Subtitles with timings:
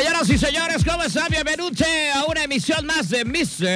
[0.00, 1.26] Señoras y señores, ¿cómo están?
[1.28, 1.72] Bienvenidos
[2.14, 3.66] a una emisión más de Mr.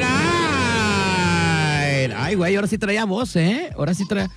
[0.00, 2.12] Night.
[2.16, 3.68] Ay, güey, ahora sí traía voz, ¿eh?
[3.76, 4.30] Ahora sí traía...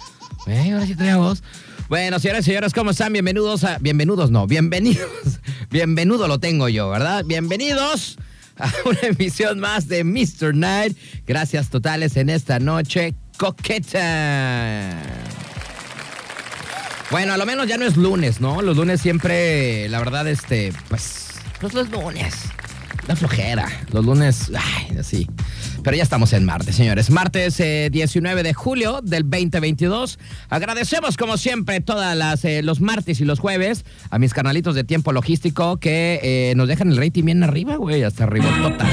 [0.47, 1.43] Ahora sí traía voz.
[1.87, 3.13] Bueno, señoras y señores, ¿cómo están?
[3.13, 3.77] Bienvenidos a...
[3.77, 5.39] Bienvenidos, no, bienvenidos.
[5.69, 7.23] Bienvenido lo tengo yo, ¿verdad?
[7.23, 8.17] Bienvenidos
[8.57, 10.53] a una emisión más de Mr.
[10.53, 10.97] Night.
[11.25, 15.20] Gracias totales en esta noche coqueta.
[17.11, 18.61] Bueno, a lo menos ya no es lunes, ¿no?
[18.61, 21.27] Los lunes siempre, la verdad, este, pues,
[21.59, 22.33] pues los lunes.
[23.05, 23.67] La flojera.
[23.91, 25.27] Los lunes, ay, así.
[25.83, 27.09] Pero ya estamos en martes, señores.
[27.09, 30.19] Martes 19 eh, de julio del 2022.
[30.47, 34.85] Agradecemos, como siempre, todas las eh, los martes y los jueves a mis canalitos de
[34.85, 38.87] tiempo logístico que eh, nos dejan el rating bien arriba, güey, hasta arriba total.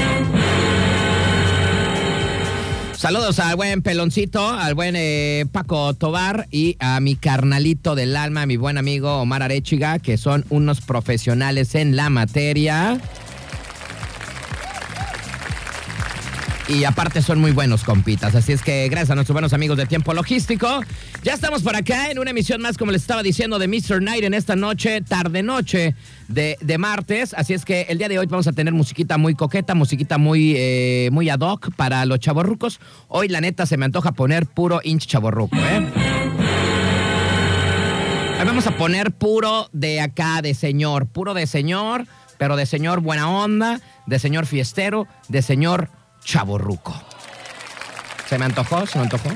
[2.99, 8.45] Saludos al buen Peloncito, al buen eh, Paco Tobar y a mi carnalito del alma,
[8.45, 12.99] mi buen amigo Omar Arechiga, que son unos profesionales en la materia.
[16.69, 18.35] Y aparte son muy buenos compitas.
[18.35, 20.81] Así es que gracias a nuestros buenos amigos de Tiempo Logístico.
[21.23, 24.03] Ya estamos por acá en una emisión más, como les estaba diciendo, de Mr.
[24.03, 25.95] Night en esta noche, tarde-noche
[26.27, 27.33] de, de, martes.
[27.33, 30.53] Así es que el día de hoy vamos a tener musiquita muy coqueta, musiquita muy,
[30.55, 32.79] eh, muy ad hoc para los chavorrucos.
[33.07, 35.87] Hoy, la neta, se me antoja poner puro inch chavorruco, ¿eh?
[38.39, 41.07] Hoy vamos a poner puro de acá, de señor.
[41.07, 42.05] Puro de señor,
[42.37, 45.89] pero de señor buena onda, de señor fiestero, de señor
[46.23, 46.93] chaborruco.
[48.27, 48.85] ¿Se me antojó?
[48.85, 49.29] ¿Se me antojó?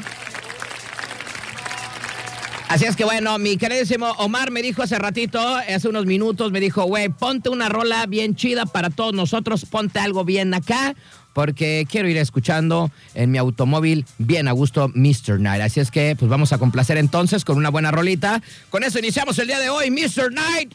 [2.74, 6.60] Así es que bueno, mi queridísimo Omar me dijo hace ratito, hace unos minutos, me
[6.60, 10.96] dijo, güey, ponte una rola bien chida para todos nosotros, ponte algo bien acá,
[11.34, 15.40] porque quiero ir escuchando en mi automóvil bien a gusto Mr.
[15.40, 15.62] Night.
[15.62, 18.42] Así es que pues vamos a complacer entonces con una buena rolita.
[18.72, 20.32] Con eso iniciamos el día de hoy, Mr.
[20.32, 20.74] Night.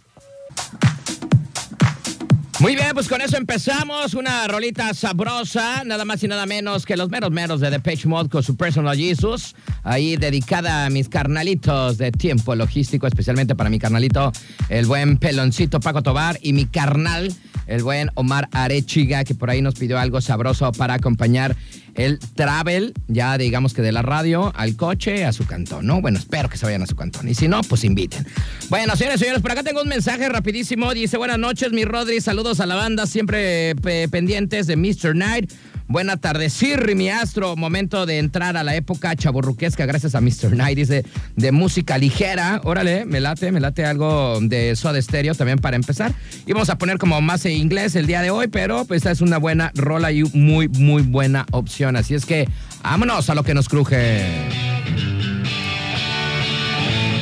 [2.61, 4.15] Muy bien, pues con eso empezamos.
[4.15, 8.29] Una rolita sabrosa, nada más y nada menos que los meros meros de Depeche Mode
[8.29, 9.55] con su Personal Jesus.
[9.85, 14.33] Ahí dedicada a mis carnalitos de tiempo logístico, especialmente para mi carnalito,
[14.71, 17.33] el buen peloncito Paco Tobar y mi carnal,
[17.69, 21.55] el buen Omar Arechiga, que por ahí nos pidió algo sabroso para acompañar
[21.99, 26.01] el travel, ya digamos que de la radio al coche, a su cantón, ¿no?
[26.01, 27.29] Bueno, espero que se vayan a su cantón.
[27.29, 28.25] Y si no, pues inviten.
[28.71, 30.95] Bueno, señores, señores, por acá tengo un mensaje rapidísimo.
[30.95, 33.75] Dice, buenas noches, mi Rodri, saludos a la banda, siempre
[34.11, 35.17] pendientes de Mr.
[35.17, 35.53] Night.
[35.89, 37.57] Buena tarde, Sirri, mi astro.
[37.57, 40.55] Momento de entrar a la época chaburruquesca gracias a Mr.
[40.55, 40.77] Night.
[40.77, 42.61] Dice, de música ligera.
[42.65, 46.13] Órale, me late, me late algo de Soda Stereo también para empezar.
[46.47, 49.13] Y vamos a poner como más en inglés el día de hoy, pero pues esta
[49.13, 51.97] es una buena rola y muy, muy buena opción.
[51.97, 52.47] Así es que
[52.83, 54.27] vámonos a lo que nos cruje.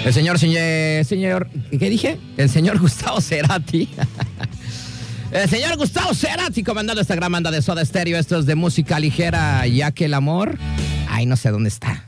[0.05, 2.19] El señor, señor, señor, ¿qué dije?
[2.37, 3.89] El señor Gustavo Cerati.
[5.37, 8.19] El señor Gustavo Cerati comandando esta gran banda de Soda Stereo.
[8.19, 10.57] Esto es de música ligera, ya que el amor.
[11.11, 12.07] Ay, no sé dónde está.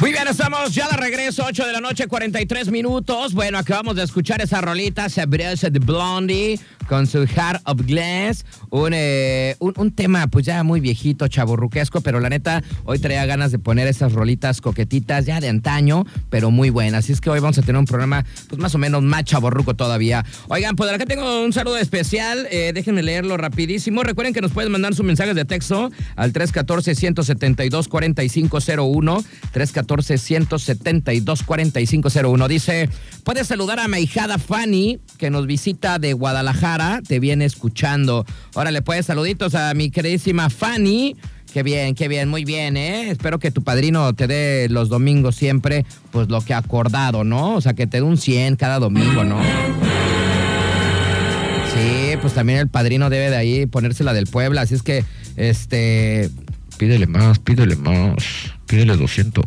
[0.00, 3.34] Muy bien, estamos ya de regreso, 8 de la noche, 43 minutos.
[3.34, 6.58] Bueno, acabamos de escuchar esa rolita, Sabrosa de Blondie,
[6.90, 8.44] con su Heart of Glass.
[8.92, 13.52] Eh, un, un, tema, pues ya muy viejito, chaburruquesco, pero la neta, hoy traía ganas
[13.52, 17.04] de poner esas rolitas coquetitas, ya de antaño, pero muy buenas.
[17.04, 19.74] Así es que hoy vamos a tener un programa, pues más o menos más chaburruco
[19.74, 20.24] todavía.
[20.48, 24.02] Oigan, pues acá tengo un saludo especial, eh, déjenme leerlo rapidísimo.
[24.02, 29.24] Recuerden que nos pueden mandar sus mensajes de texto al 314-172-4501,
[29.54, 32.48] 314-172-4501.
[32.48, 32.88] Dice,
[33.22, 38.24] puedes saludar a mi hijada Fanny, que nos visita de Guadalajara, te viene escuchando.
[38.54, 41.16] Órale, pues saluditos a mi queridísima Fanny.
[41.52, 43.10] Qué bien, qué bien, muy bien, ¿eh?
[43.10, 47.56] Espero que tu padrino te dé los domingos siempre, pues lo que ha acordado, ¿no?
[47.56, 49.38] O sea, que te dé un 100 cada domingo, ¿no?
[51.74, 55.04] Sí, pues también el padrino debe de ahí ponérsela del Puebla, así es que,
[55.36, 56.30] este,
[56.78, 58.14] pídele más, pídele más,
[58.66, 59.44] pídele 200.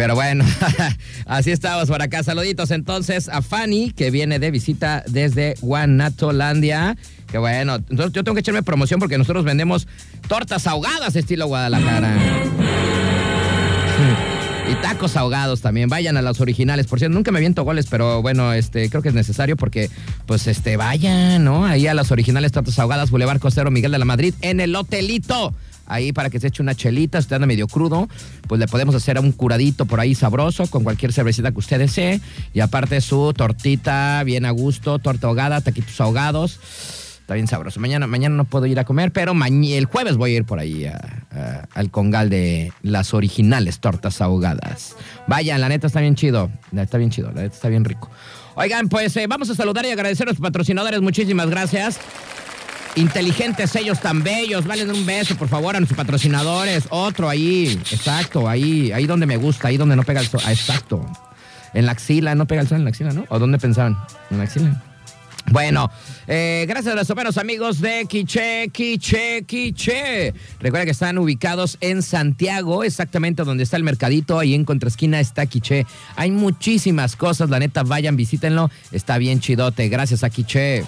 [0.00, 0.46] Pero bueno,
[1.26, 2.22] así estamos por acá.
[2.22, 6.96] Saluditos entonces a Fanny, que viene de visita desde Guanatolandia.
[7.30, 9.86] Que bueno, entonces yo tengo que echarme promoción porque nosotros vendemos
[10.26, 12.16] tortas ahogadas estilo Guadalajara.
[14.70, 15.88] Y tacos ahogados también.
[15.88, 16.86] Vayan a los originales.
[16.86, 19.90] Por cierto, nunca me viento goles, pero bueno, este, creo que es necesario porque,
[20.26, 21.66] pues, este, vayan, ¿no?
[21.66, 25.52] Ahí a las originales tortas ahogadas, Boulevard Costero Miguel de la Madrid, en el hotelito
[25.90, 28.08] ahí para que se eche una chelita, usted anda medio crudo,
[28.48, 32.20] pues le podemos hacer un curadito por ahí sabroso con cualquier cervecita que usted desee
[32.54, 36.58] y aparte su tortita bien a gusto, torta ahogada, taquitos ahogados.
[37.20, 37.78] Está bien sabroso.
[37.78, 40.90] Mañana, mañana no puedo ir a comer, pero el jueves voy a ir por ahí
[41.74, 44.96] al congal de las originales tortas ahogadas.
[45.28, 46.50] Vayan, la neta está bien chido.
[46.76, 48.10] Está bien chido, la neta está bien rico.
[48.56, 51.00] Oigan, pues eh, vamos a saludar y agradecer a los patrocinadores.
[51.02, 52.00] Muchísimas gracias.
[52.96, 54.66] Inteligentes ellos tan bellos.
[54.66, 56.84] Valen un beso, por favor, a nuestros patrocinadores.
[56.90, 57.80] Otro ahí.
[57.90, 58.92] Exacto, ahí.
[58.92, 60.40] Ahí donde me gusta, ahí donde no pega el sol.
[60.44, 61.06] Ah, exacto.
[61.72, 63.24] En la axila, no pega el sol en la axila, ¿no?
[63.28, 63.96] ¿O dónde pensaban?
[64.30, 64.82] En la axila.
[65.50, 65.90] Bueno,
[66.28, 70.32] eh, gracias a los buenos amigos de Quiche, Quiche, Quiche.
[70.60, 74.38] Recuerda que están ubicados en Santiago, exactamente donde está el mercadito.
[74.38, 75.86] Ahí en contraesquina está Quiche.
[76.14, 78.70] Hay muchísimas cosas, la neta, vayan, visítenlo.
[78.92, 79.88] Está bien chidote.
[79.88, 80.84] Gracias a Quiche.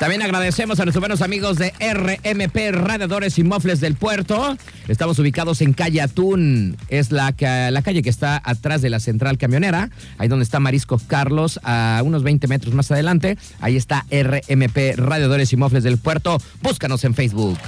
[0.00, 4.56] También agradecemos a nuestros buenos amigos de RMP Radiadores y Mofles del Puerto.
[4.88, 6.78] Estamos ubicados en calle Atún.
[6.88, 7.34] Es la,
[7.70, 9.90] la calle que está atrás de la central camionera.
[10.16, 13.36] Ahí donde está Marisco Carlos, a unos 20 metros más adelante.
[13.60, 16.40] Ahí está RMP Radiadores y Mofles del Puerto.
[16.62, 17.58] Búscanos en Facebook.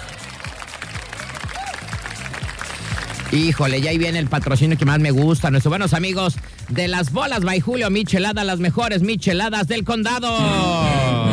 [3.30, 5.50] Híjole, ya ahí viene el patrocinio que más me gusta.
[5.50, 6.36] Nuestros buenos amigos
[6.70, 11.28] de las bolas by Julio Michelada, las mejores micheladas del condado.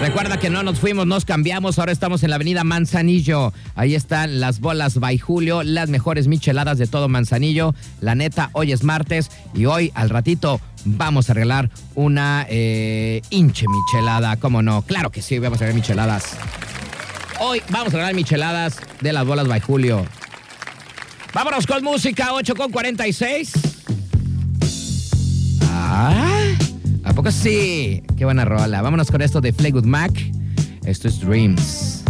[0.00, 1.78] Recuerda que no nos fuimos, nos cambiamos.
[1.78, 3.52] Ahora estamos en la avenida Manzanillo.
[3.74, 7.74] Ahí están las bolas by Julio, las mejores micheladas de todo Manzanillo.
[8.00, 13.66] La neta, hoy es martes y hoy al ratito vamos a regalar una eh, hinche
[13.68, 14.36] michelada.
[14.38, 14.80] ¿Cómo no?
[14.82, 16.36] Claro que sí, vamos a regalar micheladas.
[17.38, 20.06] Hoy vamos a regalar micheladas de las bolas by Julio.
[21.34, 23.52] Vámonos con música, 8 con 46.
[25.62, 26.39] Ah.
[27.20, 28.02] ¿A poco sí?
[28.16, 28.80] Qué buena rola.
[28.80, 30.10] Vámonos con esto de Fleetwood Mac.
[30.86, 32.02] Esto es Dreams.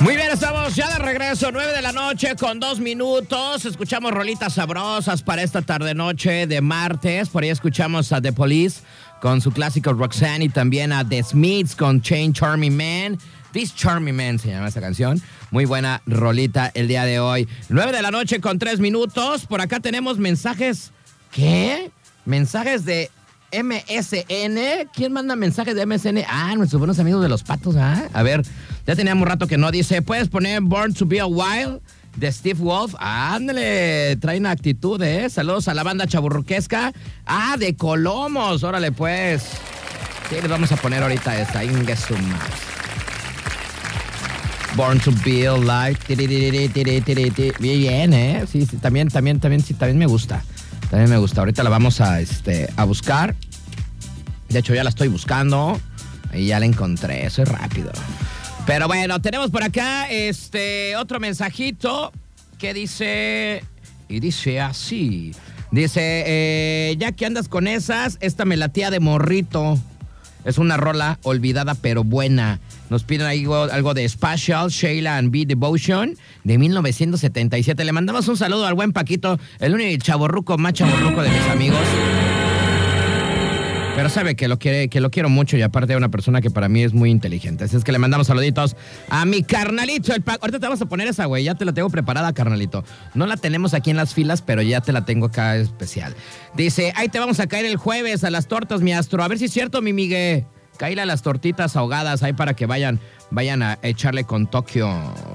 [0.00, 3.64] Muy bien, estamos ya de regreso, 9 de la noche con dos minutos.
[3.64, 7.28] Escuchamos rolitas sabrosas para esta tarde-noche de martes.
[7.28, 8.80] Por ahí escuchamos a The Police
[9.20, 13.18] con su clásico Roxanne y también a The Smiths con Chain Charming Man.
[13.52, 15.20] This Charming Man se llama esta canción.
[15.50, 17.48] Muy buena rolita el día de hoy.
[17.68, 19.46] 9 de la noche con 3 minutos.
[19.46, 20.92] Por acá tenemos mensajes.
[21.32, 21.90] ¿Qué?
[22.24, 23.10] Mensajes de
[23.52, 24.88] MSN.
[24.92, 26.24] ¿Quién manda mensajes de MSN?
[26.28, 28.08] Ah, nuestros buenos amigos de los patos, ¿ah?
[28.12, 28.42] A ver,
[28.86, 30.02] ya teníamos rato que no dice.
[30.02, 31.80] ¿Puedes poner Born to be a Wild?
[32.16, 32.94] de Steve Wolf.
[32.98, 35.30] Ándale, trae una actitud, ¿eh?
[35.30, 36.92] Saludos a la banda chaburruquesca.
[37.26, 39.42] Ah, de Colomos, órale pues.
[40.28, 42.40] Sí, les vamos a poner ahorita esta, Ingesuma.
[44.78, 45.98] Born to be Alive.
[47.58, 48.44] Bien, ¿eh?
[48.48, 50.44] Sí, sí, también, también, también, sí, también me gusta.
[50.88, 51.40] También me gusta.
[51.40, 53.34] Ahorita la vamos a, este, a buscar.
[54.48, 55.80] De hecho, ya la estoy buscando.
[56.32, 57.28] Y ya la encontré.
[57.28, 57.90] Soy rápido.
[58.66, 62.12] Pero bueno, tenemos por acá este otro mensajito
[62.56, 63.64] que dice.
[64.08, 65.34] Y dice así.
[65.72, 69.76] Dice, eh, ya que andas con esas, esta me latía de morrito.
[70.44, 72.60] Es una rola olvidada pero buena.
[72.90, 77.84] Nos piden algo, de Spatial, Sheila and B Devotion de 1977.
[77.84, 81.80] Le mandamos un saludo al buen Paquito, el único chaborruco más chaborruco de mis amigos.
[83.98, 86.50] Pero sabe que lo, quiere, que lo quiero mucho y aparte de una persona que
[86.50, 87.64] para mí es muy inteligente.
[87.64, 88.76] Así es que le mandamos saluditos
[89.10, 90.14] a mi carnalito.
[90.14, 91.42] El Ahorita te vamos a poner esa, güey.
[91.42, 92.84] Ya te la tengo preparada, carnalito.
[93.14, 96.14] No la tenemos aquí en las filas, pero ya te la tengo acá especial.
[96.54, 99.24] Dice, ahí te vamos a caer el jueves a las tortas, mi astro.
[99.24, 100.46] A ver si es cierto, mi Migue.
[100.78, 104.88] Caíle a las tortitas ahogadas ahí para que vayan, vayan a echarle con Tokio.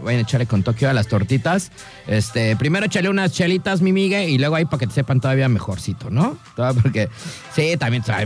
[0.04, 1.72] Vayan a echarle con Tokio a las tortitas.
[2.08, 5.50] Este, primero échale unas chelitas, mi migue, y luego ahí para que te sepan todavía
[5.50, 6.38] mejorcito, ¿no?
[6.82, 7.10] Porque
[7.54, 8.26] sí, también sabe,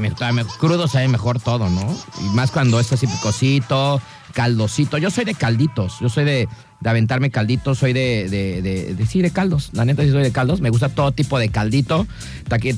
[0.60, 1.98] crudo sabe mejor todo, ¿no?
[2.22, 4.00] Y más cuando es así picosito,
[4.34, 5.00] caldosito.
[5.00, 6.48] Yo soy de calditos, yo soy de,
[6.79, 9.72] de aventarme calditos, soy de, de, de, sí, de caldos.
[9.74, 10.62] La neta sí soy de caldos.
[10.62, 12.07] Me gusta todo tipo de caldito.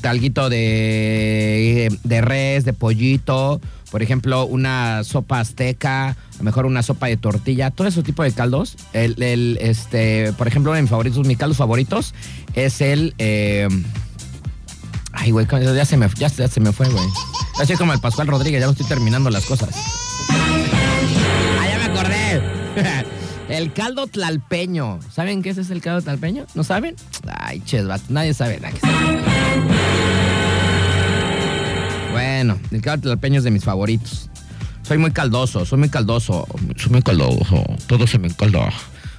[0.00, 6.82] Talguito de, de res, de pollito por ejemplo, una sopa azteca, a lo mejor una
[6.82, 8.76] sopa de tortilla, todo ese tipo de caldos.
[8.92, 12.14] El, este, por ejemplo, uno de mis favoritos, mis caldos favoritos,
[12.54, 13.14] es el.
[13.18, 13.68] Eh,
[15.12, 17.04] ay, güey, ya se me, ya, se me fue, güey.
[17.60, 19.70] Así como el Pascual Rodríguez, ya no estoy terminando las cosas.
[23.60, 25.00] El caldo tlalpeño.
[25.12, 26.46] ¿Saben qué es el caldo tlalpeño?
[26.54, 26.96] ¿No saben?
[27.40, 28.58] Ay, ches, nadie sabe.
[28.58, 29.20] Sabe.
[32.10, 34.30] Bueno, el caldo tlalpeño es de mis favoritos.
[34.80, 36.48] Soy muy caldoso, soy muy caldoso.
[36.78, 37.62] Soy muy caldoso.
[37.86, 38.72] Todo se me encalda.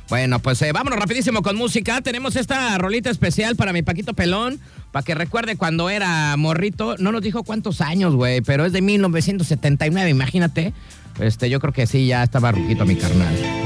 [0.09, 2.01] Bueno, pues eh, vámonos rapidísimo con música.
[2.01, 4.59] Tenemos esta rolita especial para mi Paquito Pelón,
[4.91, 6.95] para que recuerde cuando era morrito.
[6.97, 10.73] No nos dijo cuántos años, güey, pero es de 1979, imagínate.
[11.19, 13.60] Este, yo creo que sí, ya estaba rujito mi carnal.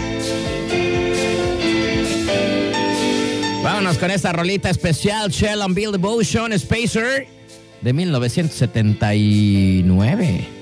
[3.75, 7.27] Vámonos con esta rolita especial, Shell and Bill Devotion Spacer
[7.81, 10.54] de 1979.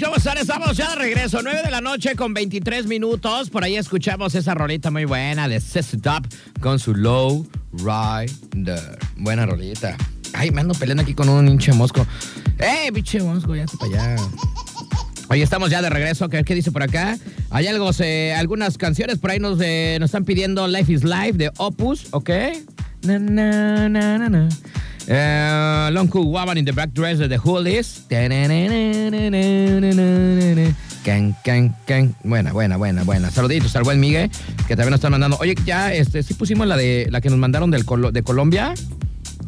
[0.00, 0.38] ¿Cómo están?
[0.38, 3.50] Estamos ya de regreso, 9 de la noche con 23 minutos.
[3.50, 6.28] Por ahí escuchamos esa rolita muy buena de Up
[6.60, 8.98] con su Low Rider.
[9.16, 9.96] Buena rolita.
[10.34, 12.06] Ay, me ando peleando aquí con un hinche mosco.
[12.58, 13.56] ¡Eh, pinche mosco!
[13.56, 14.22] Ya está para allá.
[15.30, 16.28] Oye, estamos ya de regreso.
[16.28, 17.18] ¿Qué, qué dice por acá?
[17.50, 17.90] Hay algo,
[18.36, 22.30] algunas canciones por ahí nos, eh, nos están pidiendo Life is Life de Opus, ¿ok?
[23.02, 24.48] Na, na, na, na, na.
[25.08, 28.02] Uh, Long Cool Woman in the Back Dress de The Hoolies.
[31.02, 32.14] Can, can, can.
[32.24, 33.30] Buena, buena, buena, buena.
[33.30, 34.30] Saluditos al buen Miguel,
[34.66, 35.38] que también nos están mandando.
[35.40, 38.74] Oye, ya, este, sí pusimos la de la que nos mandaron del Colo- de Colombia.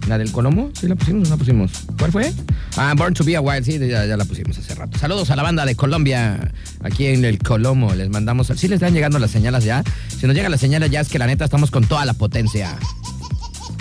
[0.09, 0.71] ¿La del Colomo?
[0.73, 1.73] ¿Sí la pusimos o no la pusimos?
[1.99, 2.33] ¿Cuál fue?
[2.79, 4.97] Ah, Born to be a Wild, sí, ya, ya la pusimos hace rato.
[4.99, 6.53] Saludos a la banda de Colombia,
[6.83, 7.93] aquí en el Colomo.
[7.95, 8.47] Les mandamos.
[8.47, 9.85] ¿Sí les están llegando las señales ya?
[10.09, 12.75] Si nos llegan las señales ya es que la neta estamos con toda la potencia.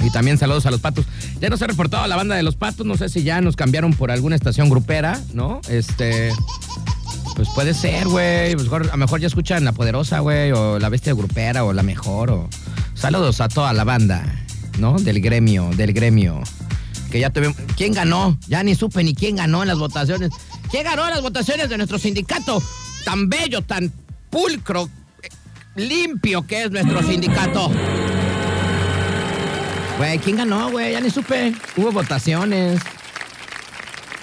[0.04, 1.06] Y también saludos a los patos.
[1.40, 2.86] Ya nos ha reportado la banda de los patos.
[2.86, 5.62] No sé si ya nos cambiaron por alguna estación grupera, ¿no?
[5.70, 6.32] Este.
[7.36, 8.56] Pues puede ser, güey.
[8.56, 10.52] Pues a lo mejor ya escuchan La Poderosa, güey.
[10.52, 12.48] O La Bestia Grupera, o La Mejor.
[12.94, 14.24] Saludos a toda la banda,
[14.78, 14.98] ¿no?
[14.98, 16.42] Del gremio, del gremio.
[17.12, 17.56] Que ya tuvimos.
[17.76, 18.38] ¿Quién ganó?
[18.48, 20.32] Ya ni supe ni quién ganó en las votaciones.
[20.70, 22.62] ¿Quién ganó en las votaciones de nuestro sindicato?
[23.06, 23.92] Tan bello, tan
[24.30, 24.90] pulcro,
[25.24, 25.30] eh,
[25.76, 27.72] limpio que es nuestro sindicato.
[30.00, 30.94] Güey, ¿quién ganó, güey?
[30.94, 31.54] Ya ni supe.
[31.76, 32.80] Hubo votaciones.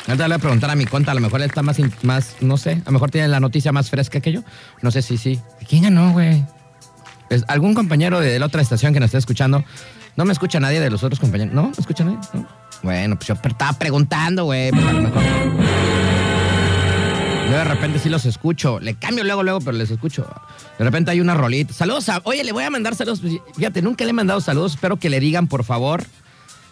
[0.07, 2.57] Ahorita le voy a preguntar a mi conta, a lo mejor está más, más, no
[2.57, 4.41] sé, a lo mejor tiene la noticia más fresca que yo.
[4.81, 5.39] No sé si sí.
[5.69, 6.47] ¿Quién ganó, güey?
[7.47, 9.65] ¿Algún compañero de la otra estación que nos esté escuchando?
[10.17, 11.53] ¿No me escucha nadie de los otros compañeros?
[11.53, 11.65] ¿No?
[11.65, 12.21] ¿No escucha nadie?
[12.33, 12.49] ¿No?
[12.83, 14.71] Bueno, pues yo estaba preguntando, güey.
[14.71, 15.23] Pues a lo mejor.
[17.47, 18.81] Yo de repente sí los escucho.
[18.81, 20.27] Le cambio luego, luego, pero les escucho.
[20.79, 21.73] De repente hay una rolita.
[21.73, 22.21] Saludos a.
[22.25, 23.23] Oye, le voy a mandar saludos.
[23.55, 24.73] Fíjate, nunca le he mandado saludos.
[24.73, 26.05] Espero que le digan, por favor.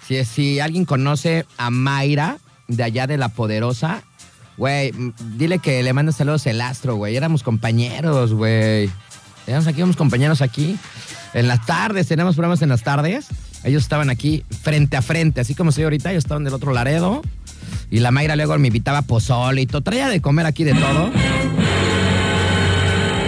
[0.07, 4.03] Si, si alguien conoce a Mayra, de allá de La Poderosa,
[4.57, 4.93] güey,
[5.37, 7.17] dile que le mande saludos el astro, güey.
[7.17, 8.91] Éramos compañeros, güey.
[9.47, 10.77] Éramos aquí, éramos compañeros aquí.
[11.35, 13.27] En las tardes, tenemos programas en las tardes.
[13.65, 16.11] Ellos estaban aquí frente a frente, así como estoy ahorita.
[16.11, 17.23] Ellos estaban del otro Laredo.
[17.91, 19.81] Y la Mayra luego me invitaba pozole y todo.
[19.81, 21.11] Traía de comer aquí de todo.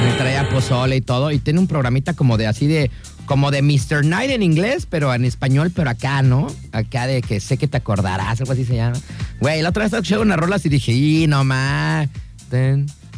[0.04, 1.30] Me traía pozole y todo.
[1.30, 2.90] Y tiene un programita como de así de.
[3.26, 4.04] Como de Mr.
[4.04, 6.46] Night en inglés, pero en español, pero acá, ¿no?
[6.70, 8.96] Acá de que sé que te acordarás, algo así se llama.
[9.40, 12.08] Güey, la otra vez escuché unas rolas y dije, y no más.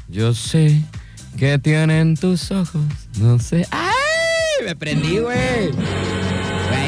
[0.08, 0.80] Yo sé
[1.36, 2.82] que tienen tus ojos.
[3.20, 3.66] No sé.
[3.70, 4.64] ¡Ay!
[4.64, 5.72] Me prendí, güey.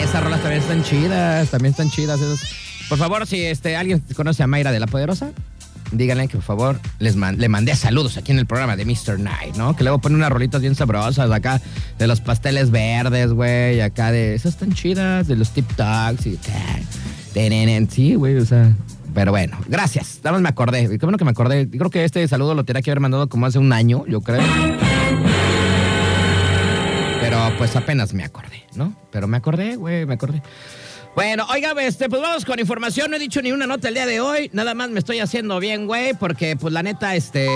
[0.03, 2.21] Esas rolas también están chidas, también están chidas.
[2.89, 5.31] Por favor, si este, alguien conoce a Mayra de la Poderosa,
[5.93, 9.19] díganle que por favor les le mandé saludos aquí en el programa de Mr.
[9.19, 9.77] Night, ¿no?
[9.77, 11.61] Que luego pone unas rolitas bien sabrosas acá
[11.99, 16.39] de los pasteles verdes, güey, acá de esas tan chidas, de los tip talks y
[17.91, 18.75] Sí, güey, o sea.
[19.15, 20.21] Pero bueno, gracias.
[20.23, 20.89] Nada más me acordé.
[20.89, 21.69] Qué bueno que me acordé.
[21.69, 24.43] Creo que este saludo lo tenía que haber mandado como hace un año, yo creo.
[27.31, 28.93] Pero pues apenas me acordé, ¿no?
[29.13, 30.43] Pero me acordé, güey, me acordé.
[31.15, 33.09] Bueno, oiga, este, pues vamos con información.
[33.09, 34.51] No he dicho ni una nota el día de hoy.
[34.53, 37.49] Nada más me estoy haciendo bien, güey, porque pues la neta, este,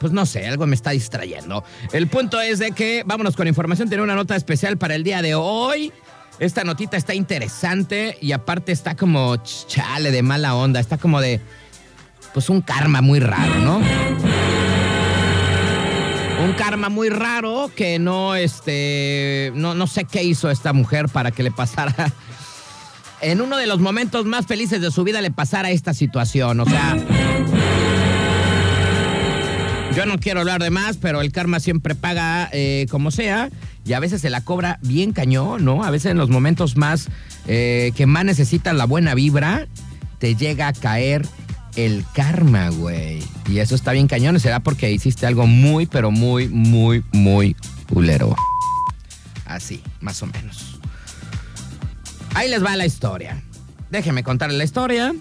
[0.00, 1.64] pues no sé, algo me está distrayendo.
[1.92, 3.88] El punto es de que vámonos con información.
[3.88, 5.92] Tiene una nota especial para el día de hoy.
[6.38, 10.78] Esta notita está interesante y aparte está como ch- chale de mala onda.
[10.78, 11.40] Está como de,
[12.34, 13.80] pues un karma muy raro, ¿no?
[16.46, 21.32] Un karma muy raro que no, este, no, no sé qué hizo esta mujer para
[21.32, 22.12] que le pasara,
[23.20, 26.60] en uno de los momentos más felices de su vida le pasara esta situación.
[26.60, 26.96] O sea,
[29.96, 33.50] yo no quiero hablar de más, pero el karma siempre paga eh, como sea
[33.84, 35.82] y a veces se la cobra bien cañón, ¿no?
[35.82, 37.08] A veces en los momentos más
[37.48, 39.66] eh, que más necesitan la buena vibra,
[40.20, 41.26] te llega a caer
[41.76, 43.22] el karma, güey.
[43.48, 47.54] Y eso está bien cañón, será porque hiciste algo muy, pero muy, muy, muy
[47.92, 48.34] culero.
[49.44, 50.80] Así, más o menos.
[52.34, 53.42] Ahí les va la historia.
[53.90, 55.14] Déjenme contarles la historia.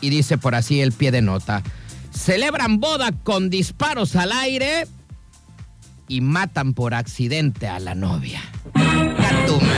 [0.00, 1.62] Y dice por así el pie de nota.
[2.10, 4.86] Celebran boda con disparos al aire
[6.08, 8.42] y matan por accidente a la novia.
[8.74, 9.74] Gatuma.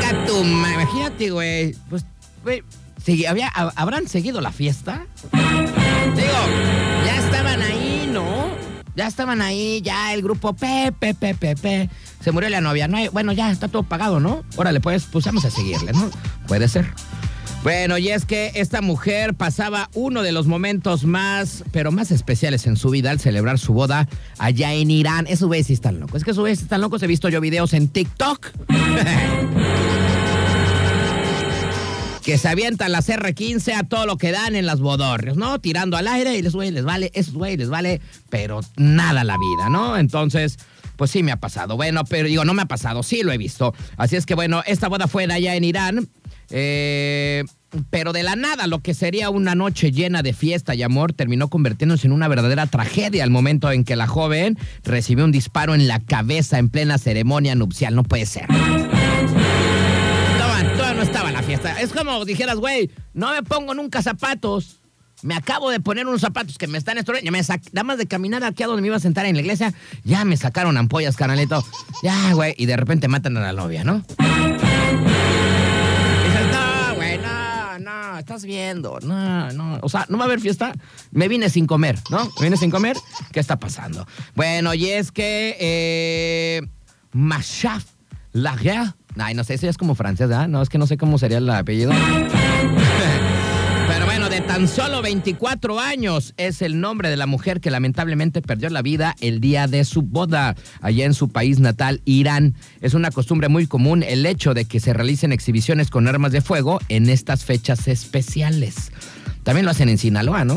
[0.00, 0.72] Gatuma.
[0.72, 1.76] Imagínate, güey.
[1.90, 2.06] Pues,
[2.42, 2.62] güey,
[3.76, 5.06] ¿habrán seguido la fiesta?
[5.32, 6.32] Digo,
[7.04, 8.48] ya estaban ahí, ¿no?
[8.94, 11.90] Ya estaban ahí, ya el grupo Pepe, Pepe, Pepe.
[12.20, 12.88] Se murió la novia.
[12.88, 14.44] No bueno, ya está todo pagado, ¿no?
[14.56, 16.10] Órale, pues, pues vamos a seguirle, ¿no?
[16.46, 16.86] Puede ser.
[17.62, 22.66] Bueno, y es que esta mujer pasaba uno de los momentos más, pero más especiales
[22.66, 25.26] en su vida al celebrar su boda allá en Irán.
[25.28, 26.16] Esos güeyes sí están locos.
[26.16, 27.02] Es que esos güeyes están locos.
[27.04, 28.50] He visto yo videos en TikTok.
[32.22, 35.58] que se avientan las R15 a todo lo que dan en las bodorrios, ¿no?
[35.58, 38.00] Tirando al aire y les, güey, les vale, esos güey les vale,
[38.30, 39.96] pero nada la vida, ¿no?
[39.96, 40.58] Entonces,
[40.96, 41.76] pues sí me ha pasado.
[41.76, 43.74] Bueno, pero digo, no me ha pasado, sí lo he visto.
[43.96, 46.08] Así es que bueno, esta boda fue allá en Irán.
[46.50, 47.44] Eh,
[47.90, 51.48] pero de la nada, lo que sería una noche llena de fiesta y amor terminó
[51.48, 55.88] convirtiéndose en una verdadera tragedia al momento en que la joven recibió un disparo en
[55.88, 57.94] la cabeza en plena ceremonia nupcial.
[57.94, 58.46] No puede ser.
[61.02, 61.80] No estaba la fiesta.
[61.80, 64.78] Es como dijeras, güey, no me pongo nunca zapatos.
[65.22, 68.62] Me acabo de poner unos zapatos que me están me nada más de caminar aquí
[68.62, 71.66] a donde me iba a sentar en la iglesia, ya me sacaron ampollas, canalito.
[72.04, 74.04] Ya, güey, y de repente matan a la novia, ¿no?
[78.20, 79.00] estás viendo.
[79.00, 79.80] No, no.
[79.82, 80.72] O sea, no va a haber fiesta.
[81.10, 82.26] Me vine sin comer, ¿no?
[82.38, 82.96] Me vine sin comer.
[83.32, 84.06] ¿Qué está pasando?
[84.36, 86.62] Bueno, y es que eh,
[87.10, 87.84] Machaf
[88.30, 88.92] Laguerre.
[89.18, 90.48] Ay, no sé, eso ya es como francés, ¿verdad?
[90.48, 91.92] No, es que no sé cómo sería el apellido.
[93.88, 98.40] Pero bueno, de tan solo 24 años es el nombre de la mujer que lamentablemente
[98.40, 102.54] perdió la vida el día de su boda allá en su país natal, Irán.
[102.80, 106.40] Es una costumbre muy común el hecho de que se realicen exhibiciones con armas de
[106.40, 108.92] fuego en estas fechas especiales.
[109.42, 110.56] También lo hacen en Sinaloa, ¿no?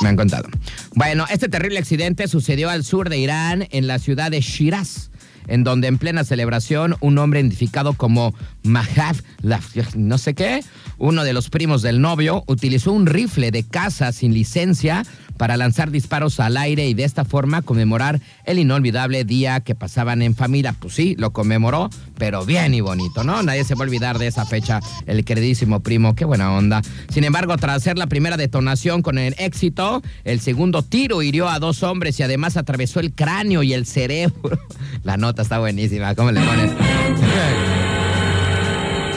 [0.00, 0.48] Me han contado.
[0.94, 5.10] Bueno, este terrible accidente sucedió al sur de Irán, en la ciudad de Shiraz
[5.48, 9.16] en donde en plena celebración un hombre identificado como Mahav,
[9.94, 10.62] no sé qué,
[10.98, 15.04] uno de los primos del novio, utilizó un rifle de caza sin licencia
[15.36, 20.22] para lanzar disparos al aire y de esta forma conmemorar el inolvidable día que pasaban
[20.22, 20.74] en familia.
[20.78, 23.42] Pues sí, lo conmemoró, pero bien y bonito, ¿no?
[23.42, 26.82] Nadie se va a olvidar de esa fecha, el queridísimo primo, qué buena onda.
[27.08, 31.58] Sin embargo, tras hacer la primera detonación con el éxito, el segundo tiro hirió a
[31.58, 34.58] dos hombres y además atravesó el cráneo y el cerebro.
[35.04, 36.72] La nota está buenísima, ¿cómo le pones?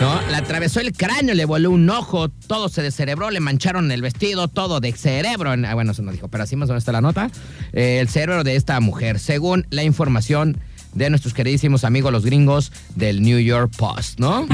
[0.02, 0.22] ¿no?
[0.30, 4.48] Le atravesó el cráneo, le voló un ojo, todo se descerebró, le mancharon el vestido,
[4.48, 5.52] todo de cerebro.
[5.52, 7.32] Ah, bueno, eso no dijo, pero así más o menos está la nota.
[7.74, 10.60] Eh, el cerebro de esta mujer, según la información
[10.94, 14.48] de nuestros queridísimos amigos los gringos del New York Post, ¿no?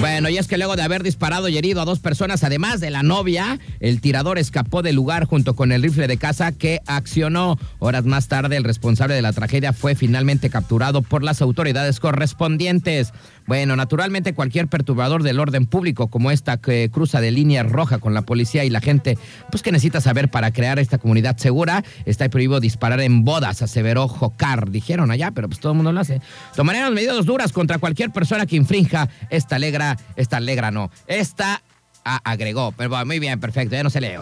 [0.00, 2.90] Bueno, y es que luego de haber disparado y herido a dos personas, además de
[2.90, 7.58] la novia, el tirador escapó del lugar junto con el rifle de caza que accionó.
[7.80, 13.12] Horas más tarde, el responsable de la tragedia fue finalmente capturado por las autoridades correspondientes.
[13.48, 18.12] Bueno, naturalmente cualquier perturbador del orden público como esta que cruza de línea roja con
[18.12, 19.16] la policía y la gente,
[19.50, 24.06] pues que necesita saber para crear esta comunidad segura, está prohibido disparar en bodas, aseveró
[24.06, 24.70] Jocar.
[24.70, 26.20] Dijeron allá, pero pues todo el mundo lo hace.
[26.54, 31.62] Tomaremos medidas duras contra cualquier persona que infrinja esta alegra, esta alegra no, esta
[32.04, 32.72] ah, agregó.
[32.72, 34.16] Pero muy bien, perfecto, ya no se lee.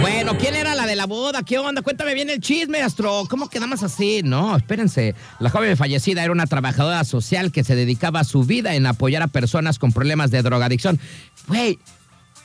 [0.00, 1.42] Bueno, ¿quién era la de la boda?
[1.42, 1.82] ¿Qué onda?
[1.82, 3.24] Cuéntame bien el chisme, Astro.
[3.28, 4.22] ¿Cómo quedamos así?
[4.22, 5.14] No, espérense.
[5.40, 9.28] La joven fallecida era una trabajadora social que se dedicaba su vida en apoyar a
[9.28, 11.00] personas con problemas de drogadicción.
[11.48, 11.78] Güey,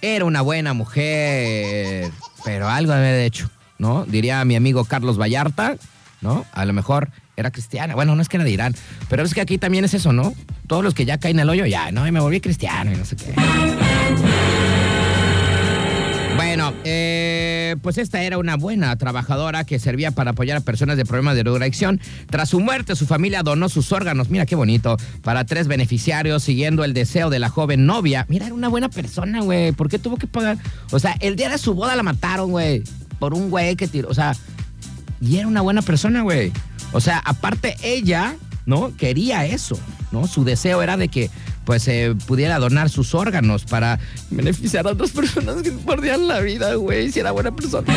[0.01, 2.11] era una buena mujer,
[2.43, 4.05] pero algo había hecho, ¿no?
[4.05, 5.77] Diría mi amigo Carlos Vallarta,
[6.21, 6.45] ¿no?
[6.51, 7.95] A lo mejor era cristiana.
[7.95, 8.75] Bueno, no es que era de Irán,
[9.09, 10.33] pero es que aquí también es eso, ¿no?
[10.67, 12.95] Todos los que ya caen en el hoyo, ya, no, y me volví cristiano y
[12.95, 13.33] no sé qué.
[16.35, 21.05] Bueno, eh, pues esta era una buena trabajadora que servía para apoyar a personas de
[21.05, 21.99] problemas de drogadicción.
[22.29, 26.83] Tras su muerte, su familia donó sus órganos, mira qué bonito, para tres beneficiarios, siguiendo
[26.83, 28.25] el deseo de la joven novia.
[28.29, 29.71] Mira, era una buena persona, güey.
[29.71, 30.57] ¿Por qué tuvo que pagar?
[30.91, 32.83] O sea, el día de su boda la mataron, güey.
[33.19, 34.09] Por un güey que tiró.
[34.09, 34.35] O sea,
[35.21, 36.51] y era una buena persona, güey.
[36.93, 38.95] O sea, aparte ella, ¿no?
[38.95, 39.77] Quería eso,
[40.11, 40.27] ¿no?
[40.27, 41.29] Su deseo era de que
[41.65, 46.75] pues eh, pudiera donar sus órganos para beneficiar a otras personas que perdían la vida,
[46.75, 47.87] güey, si era buena persona.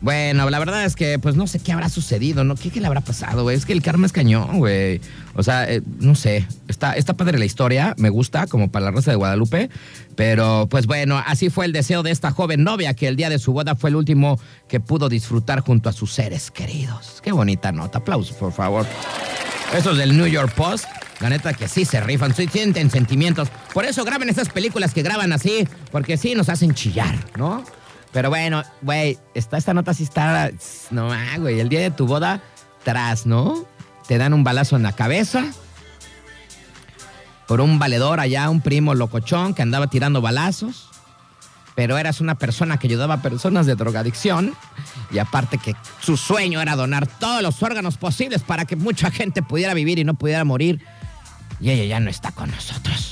[0.00, 2.54] Bueno, la verdad es que, pues no sé qué habrá sucedido, ¿no?
[2.54, 3.56] ¿Qué, le habrá pasado, güey?
[3.56, 5.00] Es que el karma es cañón, güey.
[5.34, 6.46] O sea, eh, no sé.
[6.68, 9.68] Está, está padre la historia, me gusta, como para la raza de Guadalupe.
[10.16, 13.38] Pero, pues bueno, así fue el deseo de esta joven novia, que el día de
[13.38, 17.20] su boda fue el último que pudo disfrutar junto a sus seres queridos.
[17.22, 17.98] Qué bonita nota.
[17.98, 18.86] Aplausos, por favor.
[19.76, 20.86] Esos del New York Post.
[21.20, 23.48] La neta que sí se rifan, sí sienten sentimientos.
[23.74, 27.62] Por eso graben esas películas que graban así, porque sí nos hacen chillar, ¿no?
[28.12, 30.50] Pero bueno, güey, esta, esta nota sí está.
[30.90, 32.42] No, güey, el día de tu boda,
[32.82, 33.64] tras, ¿no?
[34.08, 35.44] Te dan un balazo en la cabeza.
[37.46, 40.88] por un valedor allá, un primo locochón que andaba tirando balazos.
[41.74, 44.54] Pero eras una persona que ayudaba a personas de drogadicción
[45.10, 49.42] y aparte que su sueño era donar todos los órganos posibles para que mucha gente
[49.42, 50.84] pudiera vivir y no pudiera morir.
[51.60, 53.09] Y ella ya no está con nosotros.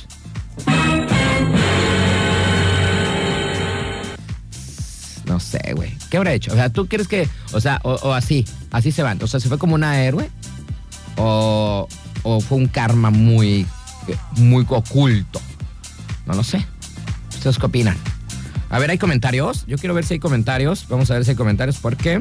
[5.29, 5.95] No sé, güey.
[6.11, 6.53] ¿Qué habrá hecho?
[6.53, 9.23] O sea, ¿tú crees que, o sea, o, así, así se van?
[9.23, 10.31] O sea, ¿se fue como una héroe?
[11.17, 11.87] ¿O,
[12.23, 13.67] o fue un karma muy,
[14.37, 15.41] muy oculto?
[16.27, 16.65] No lo sé.
[17.29, 17.97] ¿Ustedes qué opinan?
[18.71, 19.67] A ver, ¿hay comentarios?
[19.67, 20.87] Yo quiero ver si hay comentarios.
[20.89, 22.21] Vamos a ver si hay comentarios porque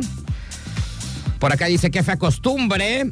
[1.40, 3.12] por acá dice que fue costumbre.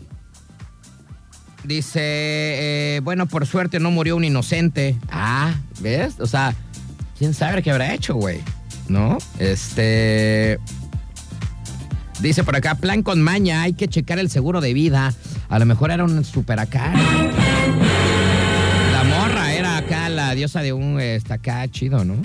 [1.63, 4.97] Dice, eh, bueno, por suerte no murió un inocente.
[5.09, 6.19] Ah, ¿ves?
[6.19, 6.53] O sea,
[7.17, 8.41] ¿quién sabe qué habrá hecho, güey?
[8.87, 9.17] ¿No?
[9.39, 10.59] Este.
[12.19, 15.13] Dice por acá, plan con maña, hay que checar el seguro de vida.
[15.49, 16.93] A lo mejor era un super acá.
[18.91, 22.15] La morra era acá la diosa de un está acá chido, ¿no?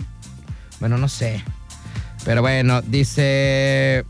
[0.79, 1.42] Bueno, no sé.
[2.25, 4.05] Pero bueno, dice.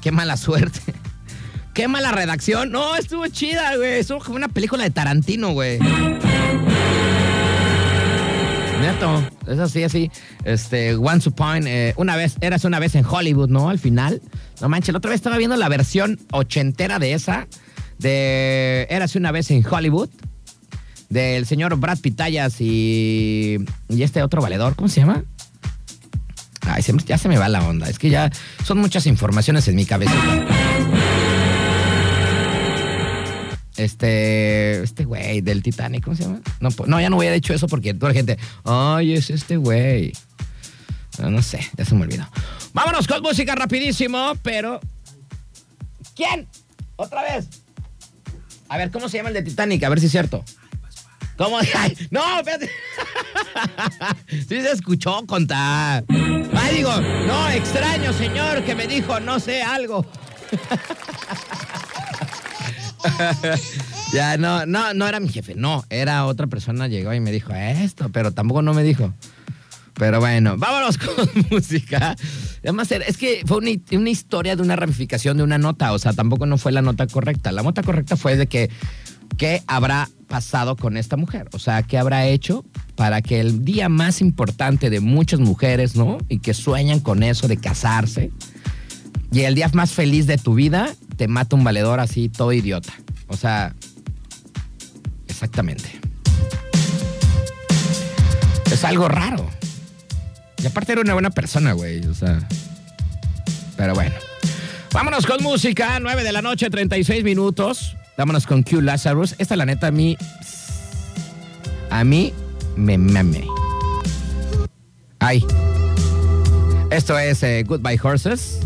[0.00, 0.80] Qué mala suerte.
[1.74, 2.70] Qué mala redacción.
[2.70, 4.00] No, estuvo chida, güey.
[4.00, 5.78] Estuvo como una película de Tarantino, güey.
[8.80, 10.10] Neto, es así, así.
[10.44, 13.68] Este, Once Upon, eh, una vez, eras una vez en Hollywood, ¿no?
[13.70, 14.20] Al final.
[14.60, 17.46] No manches, la otra vez estaba viendo la versión ochentera de esa,
[17.98, 20.08] de Eras una vez en Hollywood,
[21.08, 23.58] del señor Brad Pitayas y,
[23.88, 25.24] y este otro valedor, ¿cómo se llama?
[26.62, 27.88] Ay, ya se me va la onda.
[27.88, 28.30] Es que ya
[28.64, 30.14] son muchas informaciones en mi cabeza.
[33.76, 36.40] Este, este güey del Titanic, ¿cómo se llama?
[36.60, 39.56] No, no, ya no voy a dicho eso porque toda la gente, ay, es este
[39.56, 40.12] güey.
[41.18, 42.26] No, no sé, ya se me olvidó.
[42.72, 44.80] Vámonos con música rapidísimo, pero...
[46.14, 46.48] ¿Quién?
[46.96, 47.48] Otra vez.
[48.68, 49.82] A ver, ¿cómo se llama el de Titanic?
[49.84, 50.44] A ver si es cierto.
[51.36, 51.58] ¿Cómo?
[52.10, 52.70] no, espérate.
[54.28, 56.04] sí se escuchó contar.
[56.76, 56.94] Digo,
[57.26, 60.04] no, extraño, señor, que me dijo, no sé, algo.
[64.12, 67.52] ya, no, no, no era mi jefe, no, era otra persona, llegó y me dijo
[67.54, 69.12] esto, pero tampoco no me dijo.
[69.98, 72.16] Pero bueno, vámonos con música.
[72.62, 76.46] Además, es que fue una, historia de una ramificación de una nota, o sea, tampoco
[76.46, 77.52] no fue la nota correcta.
[77.52, 78.70] La nota correcta fue de que,
[79.38, 81.48] ¿qué habrá pasado con esta mujer?
[81.52, 82.64] O sea, ¿qué habrá hecho
[82.94, 86.18] para que el día más importante de muchas mujeres, ¿no?
[86.28, 88.30] Y que sueñan con eso de casarse,
[89.32, 92.92] y el día más feliz de tu vida te mata un valedor así, todo idiota.
[93.28, 93.74] O sea,
[95.28, 95.90] exactamente.
[98.70, 99.48] Es algo raro.
[100.62, 102.04] Y aparte era una buena persona, güey.
[102.06, 102.46] O sea.
[103.76, 104.14] Pero bueno.
[104.92, 105.98] Vámonos con música.
[106.00, 107.96] 9 de la noche, 36 minutos.
[108.16, 109.34] Vámonos con Q Lazarus.
[109.38, 110.16] Esta, la neta, a mí.
[111.90, 112.32] A mí
[112.76, 113.46] me mame.
[115.18, 115.44] Ay.
[116.90, 118.65] Esto es eh, Goodbye Horses.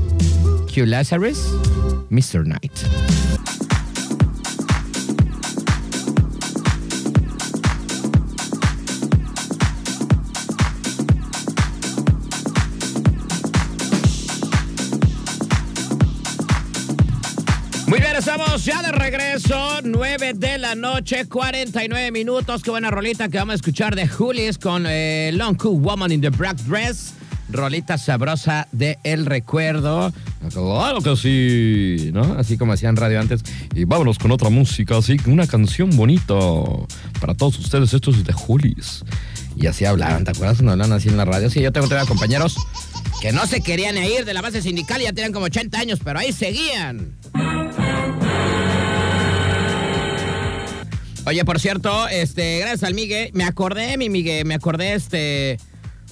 [0.71, 1.39] Q Lazarus,
[2.11, 2.45] Mr.
[2.45, 2.73] Knight.
[17.87, 22.63] Muy bien, estamos ya de regreso, 9 de la noche, 49 minutos.
[22.63, 26.21] Qué buena rolita que vamos a escuchar de Julius con eh, Long Cool Woman in
[26.21, 27.15] the Black Dress
[27.53, 30.13] rolita sabrosa de El Recuerdo.
[30.49, 32.35] Claro que sí, ¿no?
[32.39, 33.43] Así como hacían radio antes.
[33.75, 36.35] Y vámonos con otra música, así, una canción bonita
[37.21, 37.93] para todos ustedes.
[37.93, 39.05] Esto es de Julis.
[39.57, 41.51] Y así hablaban, ¿te acuerdas cuando hablaban así en la radio?
[41.51, 42.57] Sí, yo tengo todavía compañeros
[43.21, 46.19] que no se querían ir de la base sindical, ya tenían como 80 años, pero
[46.19, 47.15] ahí seguían.
[51.27, 55.59] Oye, por cierto, este, gracias al Migue, me acordé, mi Migue, me acordé, este,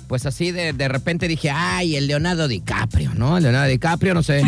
[0.09, 3.37] pues así de, de repente dije, ay, el Leonardo DiCaprio, ¿no?
[3.37, 4.43] El Leonardo DiCaprio, no sé.